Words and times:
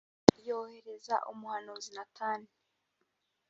yohereza 0.47 1.15
umuhanuzi 1.31 1.89
natani 1.95 2.49